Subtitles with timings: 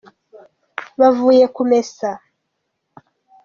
[0.99, 2.09] bavuye kumesa.